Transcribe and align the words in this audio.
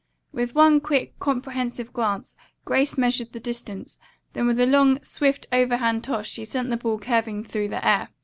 With 0.33 0.55
one 0.55 0.79
quick, 0.81 1.19
comprehensive 1.19 1.93
glance, 1.93 2.35
Grace 2.65 2.97
measured 2.97 3.33
the 3.33 3.39
distance, 3.39 3.99
then 4.33 4.47
with 4.47 4.59
a 4.59 4.65
long, 4.65 5.03
swift 5.03 5.45
overhand 5.51 6.03
toss 6.03 6.25
she 6.25 6.43
sent 6.43 6.71
the 6.71 6.77
ball 6.77 6.97
curving 6.97 7.43
through 7.43 7.67
the 7.67 7.87
air. 7.87 8.09